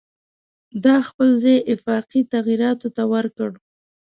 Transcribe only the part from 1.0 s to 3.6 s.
خپل ځای آفاقي تغییراتو ته ورکړ.